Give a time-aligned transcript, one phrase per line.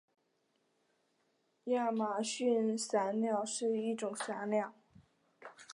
[1.65, 4.73] 亚马逊伞鸟是一种伞鸟。